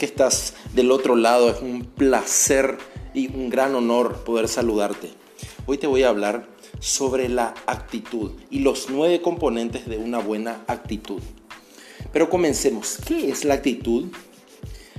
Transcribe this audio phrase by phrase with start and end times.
[0.00, 2.78] Que estás del otro lado, es un placer
[3.12, 5.10] y un gran honor poder saludarte.
[5.66, 10.64] Hoy te voy a hablar sobre la actitud y los nueve componentes de una buena
[10.68, 11.20] actitud.
[12.14, 12.96] Pero comencemos.
[13.06, 14.06] ¿Qué es la actitud?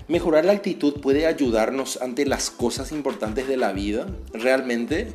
[0.07, 4.05] Mejorar la actitud puede ayudarnos ante las cosas importantes de la vida.
[4.33, 5.13] ¿Realmente?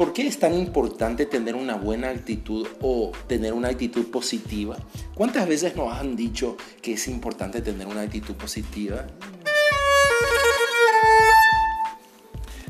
[0.00, 4.78] ¿Por qué es tan importante tener una buena actitud o tener una actitud positiva?
[5.14, 9.06] ¿Cuántas veces nos han dicho que es importante tener una actitud positiva?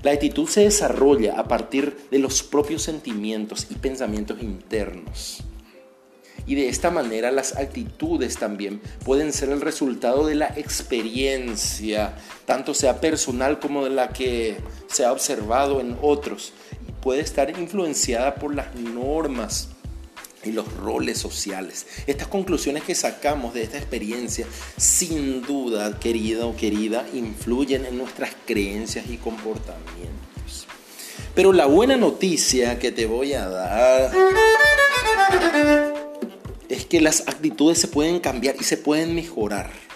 [0.03, 5.45] La actitud se desarrolla a partir de los propios sentimientos y pensamientos internos.
[6.47, 12.75] Y de esta manera las actitudes también pueden ser el resultado de la experiencia, tanto
[12.75, 14.57] sea personal como de la que
[14.89, 16.53] se ha observado en otros.
[17.03, 19.69] Puede estar influenciada por las normas
[20.45, 21.87] y los roles sociales.
[22.07, 28.31] Estas conclusiones que sacamos de esta experiencia, sin duda, querida o querida, influyen en nuestras
[28.47, 30.67] creencias y comportamientos.
[31.35, 34.13] Pero la buena noticia que te voy a dar
[36.69, 39.90] es que las actitudes se pueden cambiar y se pueden mejorar.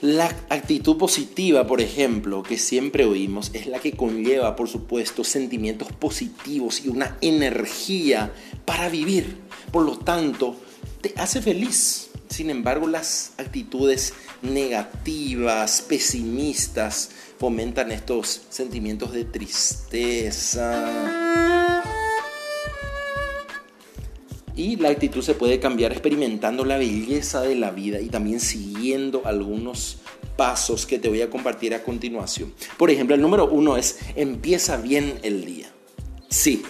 [0.00, 5.92] La actitud positiva, por ejemplo, que siempre oímos, es la que conlleva, por supuesto, sentimientos
[5.92, 8.32] positivos y una energía
[8.64, 9.36] para vivir.
[9.70, 10.56] Por lo tanto,
[11.02, 12.08] te hace feliz.
[12.30, 21.19] Sin embargo, las actitudes negativas, pesimistas, fomentan estos sentimientos de tristeza
[24.60, 29.22] y la actitud se puede cambiar experimentando la belleza de la vida y también siguiendo
[29.24, 29.96] algunos
[30.36, 32.52] pasos que te voy a compartir a continuación.
[32.76, 35.72] Por ejemplo, el número uno es empieza bien el día.
[36.28, 36.62] Sí.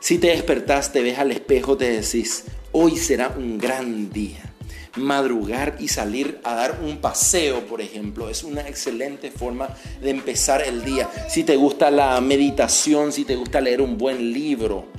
[0.00, 4.54] Si te despertás, te ves al espejo, te decís, hoy será un gran día.
[4.96, 9.68] Madrugar y salir a dar un paseo, por ejemplo, es una excelente forma
[10.00, 11.10] de empezar el día.
[11.28, 14.91] Si te gusta la meditación, si te gusta leer un buen libro,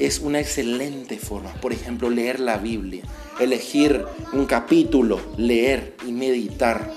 [0.00, 1.52] es una excelente forma.
[1.60, 3.04] Por ejemplo, leer la Biblia,
[3.38, 6.92] elegir un capítulo, leer y meditar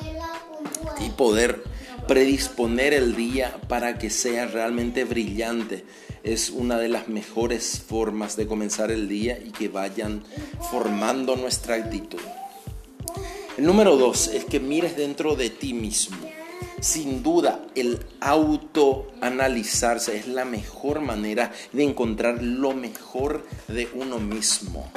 [1.05, 1.63] y poder
[2.07, 5.83] predisponer el día para que sea realmente brillante.
[6.23, 10.23] Es una de las mejores formas de comenzar el día y que vayan
[10.71, 12.21] formando nuestra actitud.
[13.57, 16.17] El número dos es que mires dentro de ti mismo.
[16.83, 24.91] Sin duda, el autoanalizarse es la mejor manera de encontrar lo mejor de uno mismo.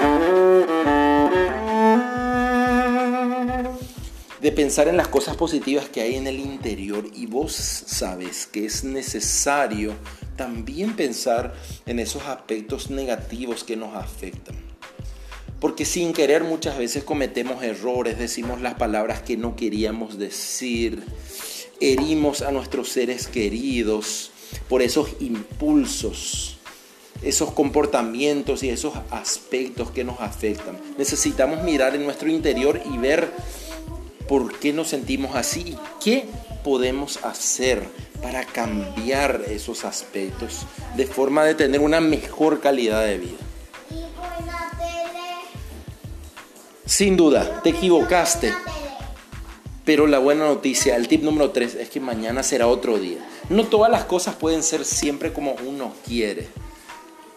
[4.41, 8.67] De pensar en las cosas positivas que hay en el interior y vos sabes que
[8.67, 9.95] es necesario
[10.35, 11.55] también pensar
[11.87, 14.57] en esos aspectos negativos que nos afectan.
[15.61, 21.05] Porque sin querer muchas veces cometemos errores, decimos las palabras que no queríamos decir,
[21.81, 24.31] herimos a nuestros seres queridos
[24.69, 26.59] por esos impulsos,
[27.23, 30.79] esos comportamientos y esos aspectos que nos afectan.
[30.99, 33.31] Necesitamos mirar en nuestro interior y ver
[34.29, 36.27] por qué nos sentimos así y qué
[36.65, 37.87] podemos hacer
[38.23, 40.63] para cambiar esos aspectos
[40.97, 43.39] de forma de tener una mejor calidad de vida.
[46.85, 48.53] Sin duda, te equivocaste.
[49.87, 53.19] Pero la buena noticia, el tip número 3 es que mañana será otro día.
[53.51, 56.49] No todas las cosas pueden ser siempre como uno quiere.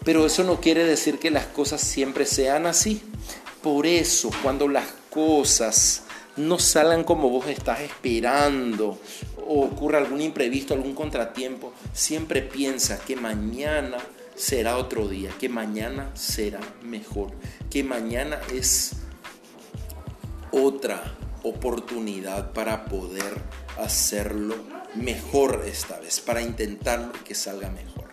[0.04, 3.04] Pero eso no quiere decir que las cosas siempre sean así.
[3.62, 6.06] Por eso, cuando las cosas
[6.38, 8.98] no salgan como vos estás esperando
[9.46, 13.98] o ocurra algún imprevisto, algún contratiempo, siempre piensa que mañana
[14.34, 17.30] será otro día, que mañana será mejor,
[17.70, 18.94] que mañana es
[20.52, 23.42] otra oportunidad para poder
[23.78, 24.56] hacerlo
[24.96, 28.10] mejor esta vez, para intentarlo que salga mejor.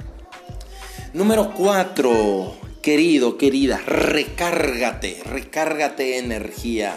[1.12, 6.96] Número 4, querido, querida, recárgate, recárgate energía.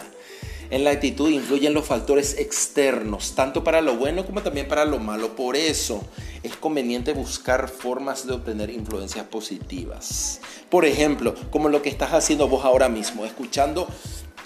[0.71, 4.99] En la actitud influyen los factores externos, tanto para lo bueno como también para lo
[4.99, 5.35] malo.
[5.35, 6.03] Por eso
[6.43, 10.41] es conveniente buscar formas de obtener influencias positivas.
[10.69, 13.87] Por ejemplo, como lo que estás haciendo vos ahora mismo, escuchando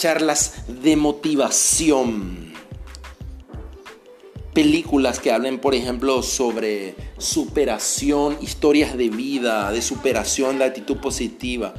[0.03, 2.51] charlas de motivación.
[4.53, 11.73] Películas que hablen, por ejemplo, sobre superación, historias de vida, de superación, de actitud positiva.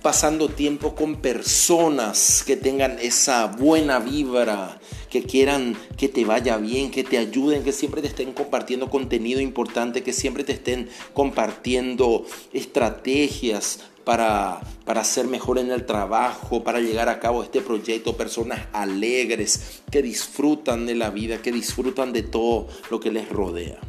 [0.00, 4.80] Pasando tiempo con personas que tengan esa buena vibra,
[5.10, 9.42] que quieran que te vaya bien, que te ayuden, que siempre te estén compartiendo contenido
[9.42, 12.24] importante, que siempre te estén compartiendo
[12.54, 18.66] estrategias para, para ser mejor en el trabajo, para llegar a cabo este proyecto, personas
[18.72, 23.80] alegres, que disfrutan de la vida, que disfrutan de todo lo que les rodea.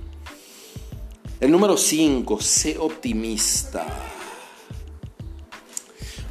[1.40, 3.86] El número 5, sé optimista.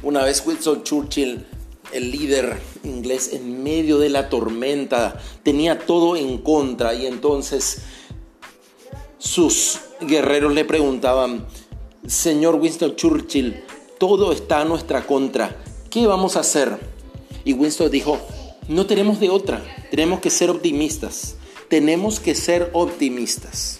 [0.01, 1.45] Una vez Winston Churchill,
[1.93, 7.81] el líder inglés en medio de la tormenta, tenía todo en contra y entonces
[9.17, 11.45] sus guerreros le preguntaban,
[12.07, 13.63] Señor Winston Churchill,
[13.97, 15.55] todo está a nuestra contra,
[15.89, 16.77] ¿qué vamos a hacer?
[17.43, 18.19] Y Winston dijo,
[18.67, 21.35] no tenemos de otra, tenemos que ser optimistas,
[21.69, 23.79] tenemos que ser optimistas.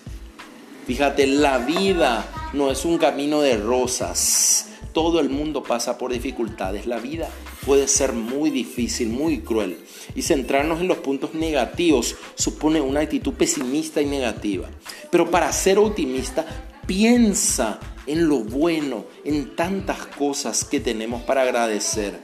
[0.86, 4.68] Fíjate, la vida no es un camino de rosas.
[4.94, 6.86] Todo el mundo pasa por dificultades.
[6.86, 7.28] La vida
[7.66, 9.80] puede ser muy difícil, muy cruel.
[10.14, 14.70] Y centrarnos en los puntos negativos supone una actitud pesimista y negativa.
[15.10, 16.46] Pero para ser optimista,
[16.86, 22.19] piensa en lo bueno, en tantas cosas que tenemos para agradecer.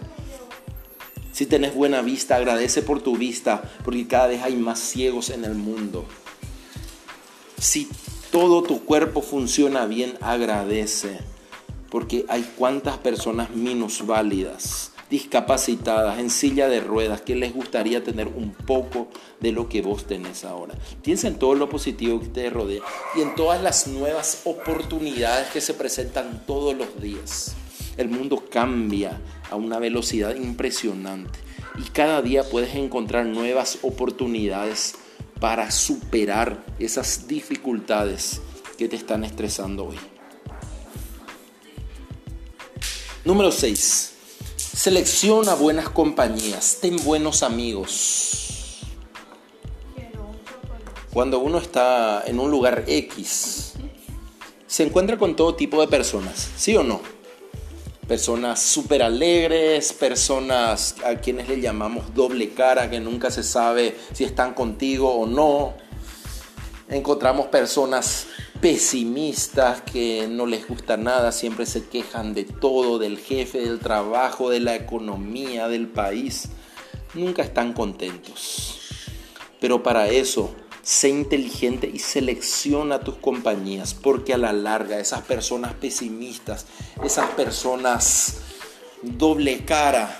[1.31, 5.45] Si tenés buena vista, agradece por tu vista, porque cada vez hay más ciegos en
[5.45, 6.05] el mundo.
[7.57, 7.87] Si
[8.31, 11.19] todo tu cuerpo funciona bien, agradece.
[11.89, 18.53] Porque hay cuantas personas minusválidas, discapacitadas, en silla de ruedas, que les gustaría tener un
[18.53, 19.09] poco
[19.41, 20.73] de lo que vos tenés ahora.
[21.03, 22.81] Piensa en todo lo positivo que te rodea
[23.15, 27.55] y en todas las nuevas oportunidades que se presentan todos los días.
[27.97, 29.19] El mundo cambia
[29.51, 31.37] a una velocidad impresionante
[31.77, 34.95] y cada día puedes encontrar nuevas oportunidades
[35.41, 38.41] para superar esas dificultades
[38.77, 39.97] que te están estresando hoy.
[43.25, 44.20] Número 6.
[44.81, 48.79] Selecciona buenas compañías, ten buenos amigos.
[51.13, 53.73] Cuando uno está en un lugar X,
[54.65, 56.99] se encuentra con todo tipo de personas, ¿sí o no?
[58.07, 64.23] personas súper alegres, personas a quienes le llamamos doble cara, que nunca se sabe si
[64.23, 65.75] están contigo o no.
[66.89, 68.25] Encontramos personas
[68.61, 74.49] pesimistas que no les gusta nada, siempre se quejan de todo, del jefe, del trabajo,
[74.49, 76.49] de la economía, del país.
[77.13, 78.77] Nunca están contentos.
[79.59, 85.75] Pero para eso Sé inteligente y selecciona tus compañías, porque a la larga esas personas
[85.75, 86.65] pesimistas,
[87.03, 88.39] esas personas
[89.03, 90.19] doble cara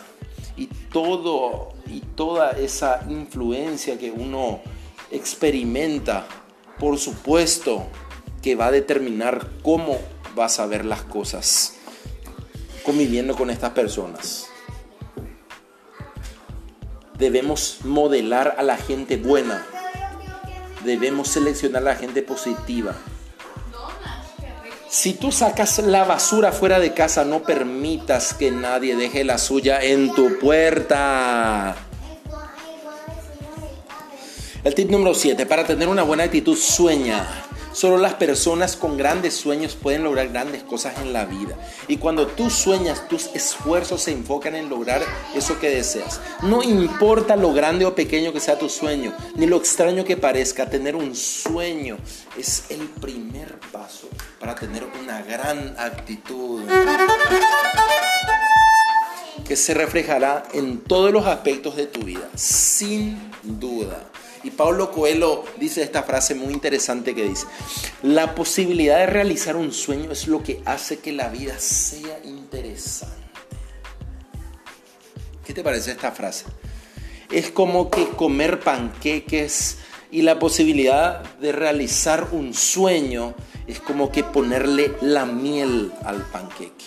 [0.56, 4.62] y todo y toda esa influencia que uno
[5.10, 6.28] experimenta,
[6.80, 7.88] por supuesto
[8.42, 10.00] que va a determinar cómo
[10.36, 11.76] vas a ver las cosas
[12.84, 14.48] conviviendo con estas personas.
[17.18, 19.66] Debemos modelar a la gente buena
[20.84, 22.96] debemos seleccionar a la gente positiva.
[24.90, 29.82] Si tú sacas la basura fuera de casa, no permitas que nadie deje la suya
[29.82, 31.76] en tu puerta.
[34.64, 37.26] El tip número 7, para tener una buena actitud, sueña.
[37.74, 41.58] Solo las personas con grandes sueños pueden lograr grandes cosas en la vida.
[41.88, 45.02] Y cuando tú sueñas, tus esfuerzos se enfocan en lograr
[45.34, 46.20] eso que deseas.
[46.44, 50.70] No importa lo grande o pequeño que sea tu sueño, ni lo extraño que parezca,
[50.70, 51.98] tener un sueño
[52.38, 54.08] es el primer paso
[54.40, 56.62] para tener una gran actitud
[59.48, 64.10] que se reflejará en todos los aspectos de tu vida, sin duda.
[64.44, 67.46] Y Pablo Coelho dice esta frase muy interesante que dice,
[68.02, 73.22] la posibilidad de realizar un sueño es lo que hace que la vida sea interesante.
[75.46, 76.46] ¿Qué te parece esta frase?
[77.30, 79.78] Es como que comer panqueques
[80.12, 83.36] y la posibilidad de realizar un sueño
[83.68, 86.86] es como que ponerle la miel al panqueque.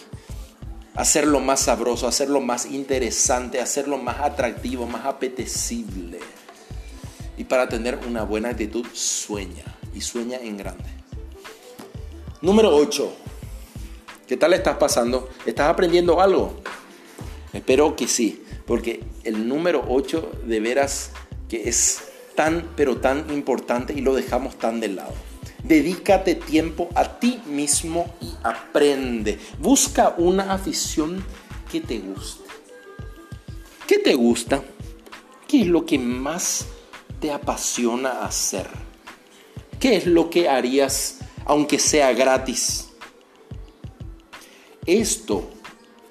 [0.94, 6.20] Hacerlo más sabroso, hacerlo más interesante, hacerlo más atractivo, más apetecible.
[7.48, 10.84] Para tener una buena actitud, sueña y sueña en grande.
[12.40, 13.12] Número 8.
[14.26, 15.28] ¿Qué tal estás pasando?
[15.44, 16.54] ¿Estás aprendiendo algo?
[17.52, 21.10] Espero que sí, porque el número 8 de veras
[21.48, 22.02] que es
[22.34, 25.14] tan, pero tan importante y lo dejamos tan de lado.
[25.62, 29.38] Dedícate tiempo a ti mismo y aprende.
[29.58, 31.24] Busca una afición
[31.70, 32.44] que te guste.
[33.86, 34.62] ¿Qué te gusta?
[35.46, 36.66] ¿Qué es lo que más
[37.32, 38.66] apasiona hacer?
[39.78, 42.88] ¿Qué es lo que harías aunque sea gratis?
[44.86, 45.50] Esto,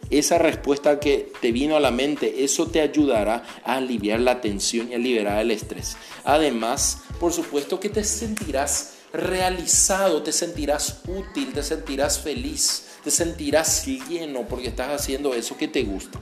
[0.10, 4.92] esa respuesta que te vino a la mente, eso te ayudará a aliviar la tensión
[4.92, 5.98] y a liberar el estrés.
[6.24, 13.86] Además, por supuesto que te sentirás realizado, te sentirás útil, te sentirás feliz, te sentirás
[13.86, 16.20] lleno porque estás haciendo eso que te gusta.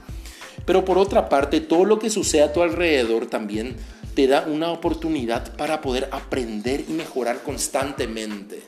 [0.66, 3.76] Pero por otra parte, todo lo que sucede a tu alrededor también
[4.14, 8.62] te da una oportunidad para poder aprender y mejorar constantemente,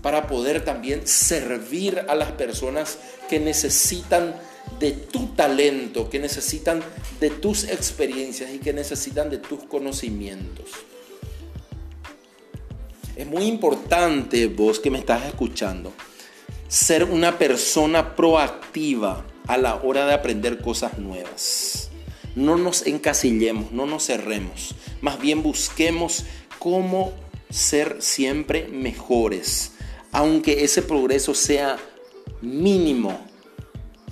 [0.00, 2.98] para poder también servir a las personas
[3.28, 4.34] que necesitan
[4.78, 6.82] de tu talento, que necesitan
[7.20, 10.66] de tus experiencias y que necesitan de tus conocimientos.
[13.14, 15.92] Es muy importante, vos que me estás escuchando,
[16.68, 21.91] ser una persona proactiva a la hora de aprender cosas nuevas.
[22.34, 24.74] No nos encasillemos, no nos cerremos.
[25.00, 26.24] Más bien busquemos
[26.58, 27.12] cómo
[27.50, 29.72] ser siempre mejores.
[30.12, 31.78] Aunque ese progreso sea
[32.40, 33.18] mínimo,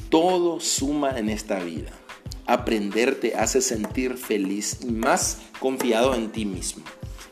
[0.09, 1.93] todo suma en esta vida.
[2.47, 6.85] Aprender te hace sentir feliz y más confiado en ti mismo.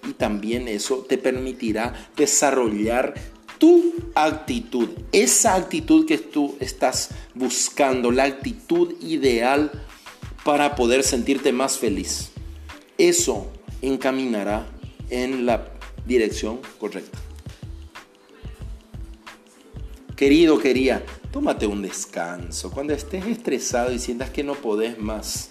[0.09, 3.15] Y también eso te permitirá desarrollar
[3.59, 9.73] tu actitud, esa actitud que tú estás buscando, la actitud ideal
[10.49, 12.31] para poder sentirte más feliz.
[12.97, 13.49] Eso
[13.83, 14.67] encaminará
[15.11, 15.69] en la
[16.07, 17.19] dirección correcta.
[20.17, 22.71] Querido, quería, tómate un descanso.
[22.71, 25.51] Cuando estés estresado y sientas que no podés más,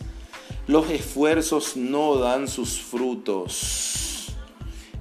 [0.65, 4.33] los esfuerzos no dan sus frutos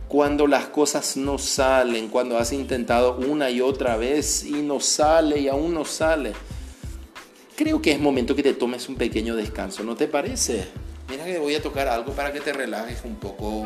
[0.09, 5.41] cuando las cosas no salen, cuando has intentado una y otra vez y no sale
[5.41, 6.35] y aún no sale.
[7.57, 10.69] Creo que es momento que te tomes un pequeño descanso, ¿no te parece?
[11.09, 13.65] Mira que voy a tocar algo para que te relajes un poco.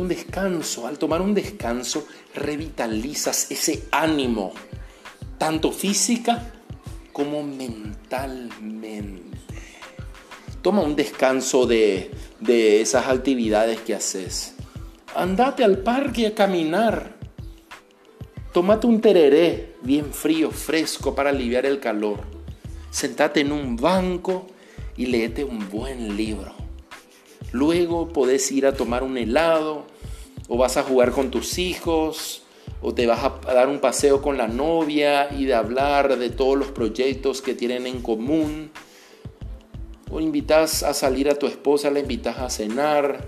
[0.00, 0.86] un descanso.
[0.86, 4.52] Al tomar un descanso, revitalizas ese ánimo,
[5.38, 6.52] tanto física
[7.16, 9.38] como mentalmente.
[10.60, 14.54] Toma un descanso de, de esas actividades que haces.
[15.14, 17.16] Andate al parque a caminar.
[18.52, 22.20] Tómate un tereré bien frío, fresco para aliviar el calor.
[22.90, 24.48] Sentate en un banco
[24.98, 26.52] y léete un buen libro.
[27.50, 29.86] Luego podés ir a tomar un helado
[30.48, 32.42] o vas a jugar con tus hijos
[32.82, 36.56] o te vas a dar un paseo con la novia y de hablar de todos
[36.56, 38.70] los proyectos que tienen en común.
[40.10, 43.26] O invitas a salir a tu esposa, la invitas a cenar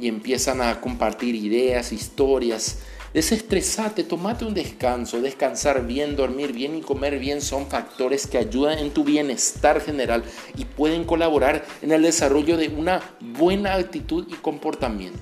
[0.00, 2.78] y empiezan a compartir ideas, historias.
[3.12, 5.20] Desestresate, tomate un descanso.
[5.20, 10.24] Descansar bien, dormir bien y comer bien son factores que ayudan en tu bienestar general
[10.56, 15.20] y pueden colaborar en el desarrollo de una buena actitud y comportamiento.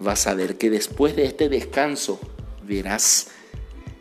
[0.00, 2.20] Vas a ver que después de este descanso
[2.62, 3.28] verás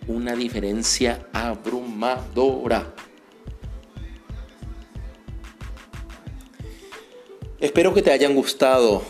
[0.08, 2.94] una diferencia abrumadora.
[7.60, 9.04] Espero que te hayan gustado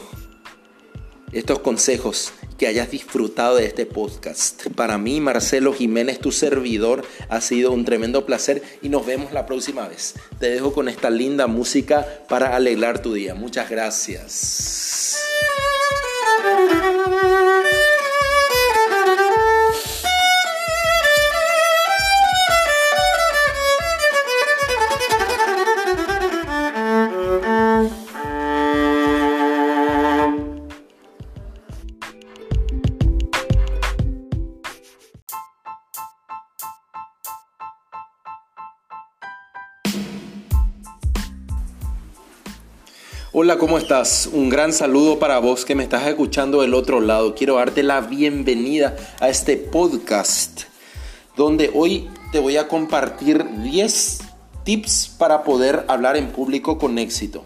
[1.34, 4.68] estos consejos que hayas disfrutado de este podcast.
[4.76, 9.46] Para mí, Marcelo Jiménez, tu servidor, ha sido un tremendo placer y nos vemos la
[9.46, 10.16] próxima vez.
[10.40, 13.36] Te dejo con esta linda música para alegrar tu día.
[13.36, 14.87] Muchas gracias.
[43.40, 44.28] Hola, ¿cómo estás?
[44.34, 47.36] Un gran saludo para vos que me estás escuchando del otro lado.
[47.36, 50.62] Quiero darte la bienvenida a este podcast
[51.36, 54.22] donde hoy te voy a compartir 10
[54.64, 57.44] tips para poder hablar en público con éxito.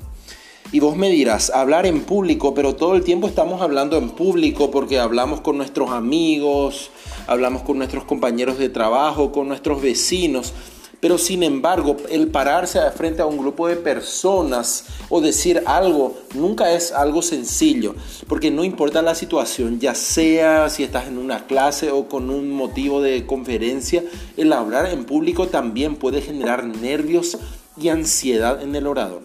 [0.71, 4.71] Y vos me dirás, hablar en público, pero todo el tiempo estamos hablando en público
[4.71, 6.89] porque hablamos con nuestros amigos,
[7.27, 10.53] hablamos con nuestros compañeros de trabajo, con nuestros vecinos.
[11.01, 16.71] Pero sin embargo, el pararse frente a un grupo de personas o decir algo nunca
[16.71, 17.95] es algo sencillo,
[18.27, 22.51] porque no importa la situación, ya sea si estás en una clase o con un
[22.51, 24.03] motivo de conferencia,
[24.37, 27.39] el hablar en público también puede generar nervios
[27.77, 29.23] y ansiedad en el orador.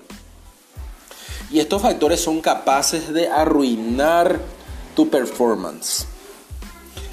[1.53, 4.41] Y estos factores son capaces de arruinar
[4.95, 6.07] tu performance.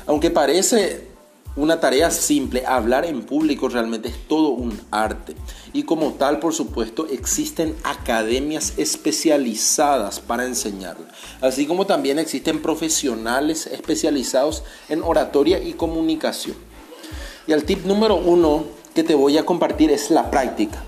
[0.08, 1.13] Aunque parece
[1.56, 5.36] una tarea simple, hablar en público realmente es todo un arte.
[5.72, 11.06] Y como tal, por supuesto, existen academias especializadas para enseñarlo.
[11.42, 16.56] Así como también existen profesionales especializados en oratoria y comunicación.
[17.46, 18.64] Y el tip número uno
[18.96, 20.84] que te voy a compartir es la práctica.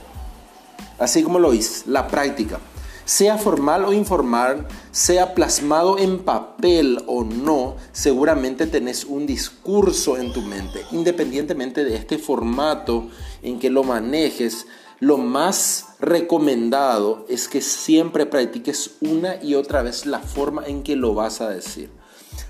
[0.97, 2.59] Así como lo hice, la práctica
[3.05, 10.33] sea formal o informal, sea plasmado en papel o no, seguramente tenés un discurso en
[10.33, 10.81] tu mente.
[10.91, 13.07] Independientemente de este formato
[13.41, 14.65] en que lo manejes,
[14.99, 20.95] lo más recomendado es que siempre practiques una y otra vez la forma en que
[20.95, 21.91] lo vas a decir.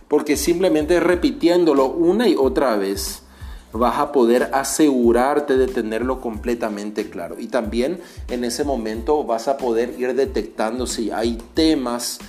[0.07, 3.23] Porque simplemente repitiéndolo una y otra vez,
[3.77, 7.35] vas a poder asegurarte de tenerlo completamente claro.
[7.39, 12.19] Y también en ese momento vas a poder ir detectando si hay temas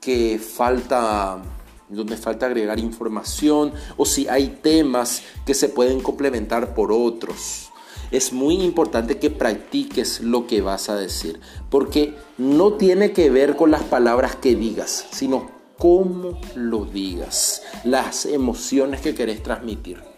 [0.00, 1.42] que falta
[1.88, 7.70] donde falta agregar información o si hay temas que se pueden complementar por otros.
[8.10, 11.40] Es muy importante que practiques lo que vas a decir,
[11.70, 18.26] porque no tiene que ver con las palabras que digas, sino cómo lo digas, las
[18.26, 20.11] emociones que querés transmitir.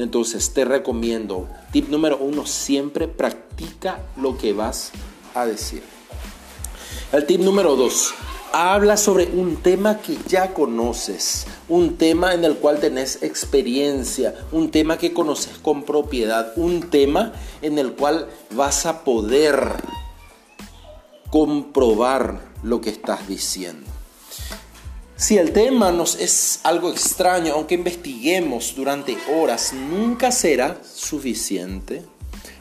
[0.00, 4.92] Entonces te recomiendo, tip número uno, siempre practica lo que vas
[5.34, 5.82] a decir.
[7.12, 8.14] El tip número dos,
[8.52, 14.70] habla sobre un tema que ya conoces, un tema en el cual tenés experiencia, un
[14.70, 19.74] tema que conoces con propiedad, un tema en el cual vas a poder
[21.30, 23.99] comprobar lo que estás diciendo.
[25.20, 32.02] Si el tema nos es algo extraño, aunque investiguemos durante horas, nunca será suficiente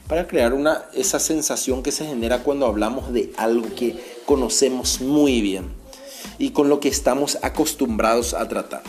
[0.10, 5.39] para crear una, esa sensación que se genera cuando hablamos de algo que conocemos muy
[5.39, 5.70] bien
[6.38, 8.84] y con lo que estamos acostumbrados a tratar.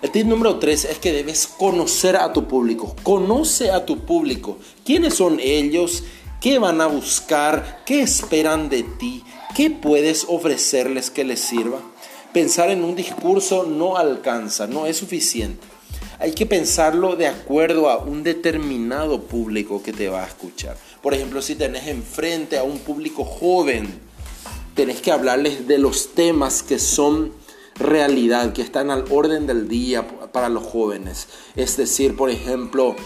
[0.00, 2.96] El tip número tres es que debes conocer a tu público.
[3.02, 4.56] Conoce a tu público.
[4.86, 6.04] ¿Quiénes son ellos?
[6.40, 7.82] ¿Qué van a buscar?
[7.84, 9.22] ¿Qué esperan de ti?
[9.54, 11.80] ¿Qué puedes ofrecerles que les sirva?
[12.32, 15.66] Pensar en un discurso no alcanza, no es suficiente.
[16.18, 20.76] Hay que pensarlo de acuerdo a un determinado público que te va a escuchar.
[21.02, 23.88] Por ejemplo, si tenés enfrente a un público joven,
[24.74, 27.32] tenés que hablarles de los temas que son
[27.74, 31.28] realidad, que están al orden del día para los jóvenes.
[31.56, 32.96] Es decir, por ejemplo,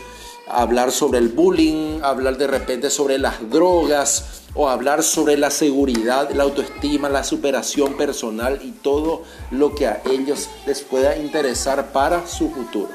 [0.46, 6.30] hablar sobre el bullying, hablar de repente sobre las drogas, o hablar sobre la seguridad,
[6.30, 12.26] la autoestima, la superación personal y todo lo que a ellos les pueda interesar para
[12.26, 12.90] su futuro.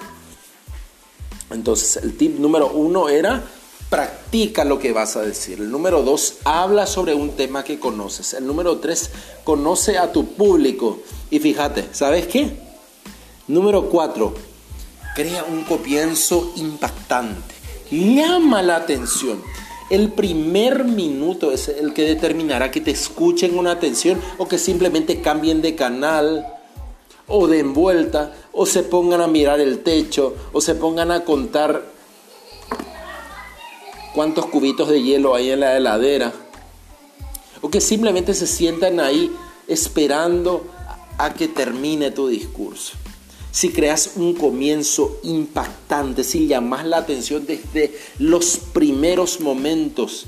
[1.52, 3.44] Entonces, el tip número uno era
[3.90, 5.60] practica lo que vas a decir.
[5.60, 8.34] El número dos, habla sobre un tema que conoces.
[8.34, 9.10] El número tres,
[9.44, 11.00] conoce a tu público.
[11.30, 12.58] Y fíjate, ¿sabes qué?
[13.48, 14.36] Número cuatro,
[15.16, 17.56] crea un comienzo impactante.
[17.92, 19.42] Llama la atención.
[19.90, 25.22] El primer minuto es el que determinará que te escuchen una atención o que simplemente
[25.22, 26.46] cambien de canal
[27.28, 31.84] o de envuelta o se pongan a mirar el techo o se pongan a contar
[34.14, 36.34] cuántos cubitos de hielo hay en la heladera
[37.62, 39.32] o que simplemente se sientan ahí
[39.68, 40.68] esperando
[41.18, 42.94] a que termine tu discurso
[43.52, 50.28] si creas un comienzo impactante, si llamas la atención desde los primeros momentos,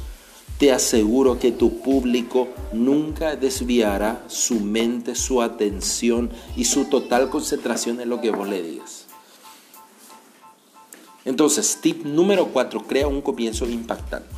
[0.58, 8.00] te aseguro que tu público nunca desviará su mente, su atención y su total concentración
[8.00, 9.06] en lo que vos le digas.
[11.26, 14.30] Entonces, tip número 4, crea un comienzo impactante.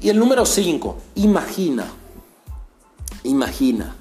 [0.00, 1.86] Y el número 5, imagina,
[3.24, 3.96] imagina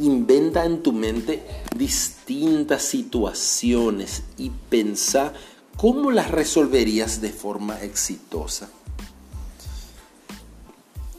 [0.00, 1.42] Inventa en tu mente
[1.76, 5.34] distintas situaciones y pensa
[5.76, 8.70] cómo las resolverías de forma exitosa.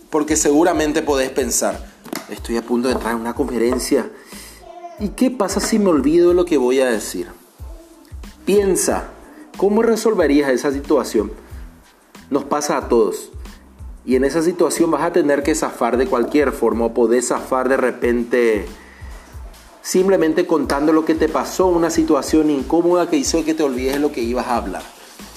[0.10, 1.92] Porque seguramente podés pensar,
[2.30, 4.12] estoy a punto de entrar en una conferencia.
[5.00, 7.28] ¿Y qué pasa si me olvido lo que voy a decir?
[8.46, 9.12] Piensa,
[9.58, 11.32] ¿cómo resolverías esa situación?
[12.32, 13.31] Nos pasa a todos.
[14.06, 17.70] Y en esa situación vas a tener que zafar de cualquier forma o podés zafar
[17.70, 18.66] de repente
[19.82, 24.00] simplemente contando lo que te pasó, una situación incómoda que hizo que te olvides de
[24.00, 24.84] lo que ibas a hablar.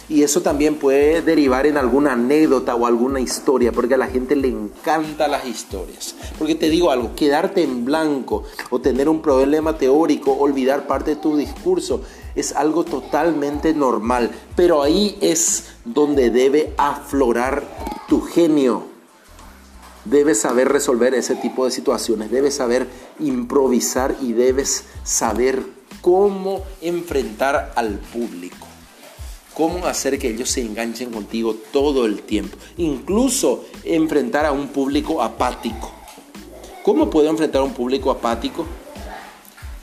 [0.06, 4.36] Y eso también puede derivar en alguna anécdota o alguna historia, porque a la gente
[4.36, 6.14] le encantan las historias.
[6.38, 11.16] Porque te digo algo, quedarte en blanco o tener un problema teórico, olvidar parte de
[11.16, 12.02] tu discurso,
[12.34, 14.30] es algo totalmente normal.
[14.56, 17.62] Pero ahí es donde debe aflorar
[18.08, 18.84] tu genio.
[20.04, 22.86] Debes saber resolver ese tipo de situaciones, debes saber
[23.20, 25.64] improvisar y debes saber
[26.02, 28.66] cómo enfrentar al público.
[29.54, 32.58] cómo hacer que ellos se enganchen contigo todo el tiempo.
[32.76, 35.92] Incluso enfrentar a un público apático.
[36.82, 38.66] ¿Cómo puedo enfrentar a un público apático?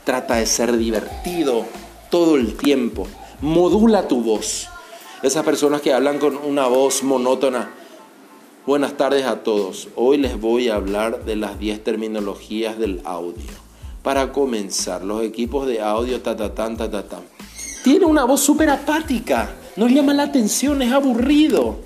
[0.04, 1.64] Trata de ser divertido
[2.12, 3.08] todo el tiempo.
[3.40, 4.68] Modula tu voz.
[5.22, 7.70] Esas personas que hablan con una voz monótona.
[8.66, 9.88] Buenas tardes a todos.
[9.96, 13.50] Hoy les voy a hablar de las 10 terminologías del audio.
[14.02, 17.20] Para comenzar, los equipos de audio, ta ta ta ta ta.
[17.82, 19.48] Tiene una voz súper apática.
[19.76, 21.78] No llama la atención, es aburrido.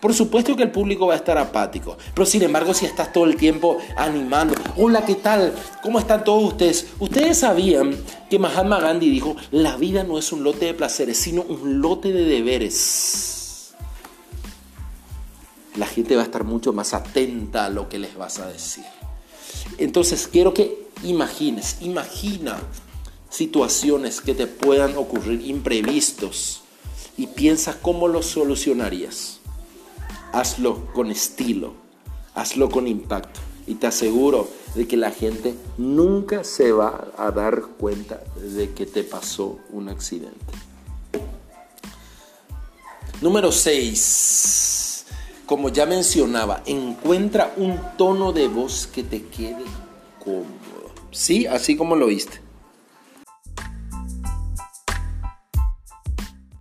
[0.00, 3.26] Por supuesto que el público va a estar apático, pero sin embargo si estás todo
[3.26, 5.54] el tiempo animando, hola, ¿qué tal?
[5.82, 6.86] ¿Cómo están todos ustedes?
[6.98, 7.94] Ustedes sabían
[8.30, 12.12] que Mahatma Gandhi dijo, la vida no es un lote de placeres, sino un lote
[12.12, 13.74] de deberes.
[15.76, 18.84] La gente va a estar mucho más atenta a lo que les vas a decir.
[19.76, 22.58] Entonces quiero que imagines, imagina
[23.28, 26.62] situaciones que te puedan ocurrir imprevistos
[27.18, 29.39] y piensa cómo los solucionarías.
[30.32, 31.74] Hazlo con estilo,
[32.34, 37.62] hazlo con impacto y te aseguro de que la gente nunca se va a dar
[37.78, 40.52] cuenta de que te pasó un accidente.
[43.20, 45.04] Número 6.
[45.46, 49.64] Como ya mencionaba, encuentra un tono de voz que te quede
[50.24, 50.46] cómodo.
[51.10, 52.40] Sí, así como lo viste.